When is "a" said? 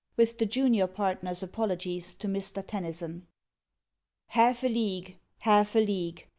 4.63-4.67, 5.75-5.79